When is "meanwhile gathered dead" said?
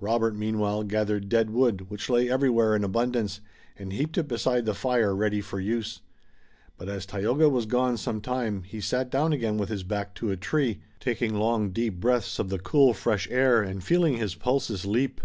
0.36-1.48